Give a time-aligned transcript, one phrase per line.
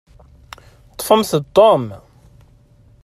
[0.93, 1.85] Ṭṭfemt-d Tom.